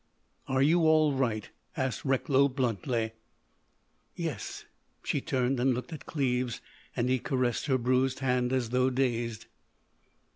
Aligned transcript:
"Are 0.47 0.63
you 0.63 0.79
all 0.87 1.13
right?" 1.13 1.47
asked 1.77 2.05
Recklow 2.05 2.47
bluntly. 2.47 3.11
"Yes." 4.15 4.65
She 5.03 5.21
turned 5.21 5.59
and 5.59 5.75
looked 5.75 5.93
at 5.93 6.07
Cleves 6.07 6.59
and 6.95 7.07
he 7.07 7.19
caressed 7.19 7.67
her 7.67 7.77
bruised 7.77 8.17
hand 8.17 8.51
as 8.51 8.71
though 8.71 8.89
dazed. 8.89 9.45